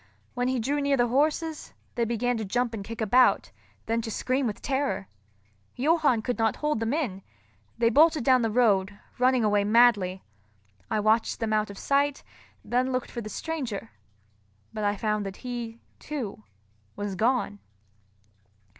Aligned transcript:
When 0.33 0.47
he 0.47 0.57
drew 0.57 0.81
near 0.81 0.97
the 0.97 1.09
horses, 1.09 1.73
they 1.93 2.05
began 2.05 2.35
to 2.37 2.43
jump 2.43 2.73
and 2.73 2.83
kick 2.83 3.01
about, 3.01 3.51
then 3.85 4.01
to 4.01 4.09
scream 4.09 4.47
with 4.47 4.59
terror. 4.59 5.07
Johann 5.75 6.23
could 6.23 6.39
not 6.39 6.55
hold 6.55 6.79
them 6.79 6.91
in; 6.91 7.21
they 7.77 7.91
bolted 7.91 8.23
down 8.23 8.41
the 8.41 8.49
road, 8.49 8.97
running 9.19 9.43
away 9.43 9.63
madly. 9.63 10.23
I 10.89 10.99
watched 10.99 11.39
them 11.39 11.53
out 11.53 11.69
of 11.69 11.77
sight, 11.77 12.23
then 12.65 12.91
looked 12.91 13.11
for 13.11 13.21
the 13.21 13.29
stranger; 13.29 13.91
but 14.73 14.83
I 14.83 14.95
found 14.97 15.23
that 15.23 15.37
he, 15.45 15.79
too, 15.99 16.45
was 16.95 17.13
gone. 17.13 17.59